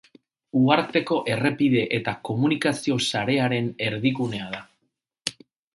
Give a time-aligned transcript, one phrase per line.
[0.61, 4.67] Uharteko errepide eta komunikazio-sarearen erdigunea da.